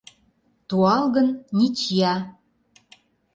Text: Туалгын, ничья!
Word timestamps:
Туалгын, 0.67 1.27
ничья! 1.57 2.13